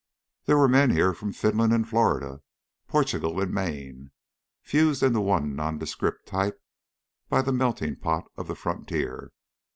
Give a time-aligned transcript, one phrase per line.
[0.45, 2.41] There were men here from Finland and Florida,
[2.87, 4.09] Portugal and Maine,
[4.63, 6.59] fused into one nondescript type
[7.29, 9.31] by the melting pot of the frontier.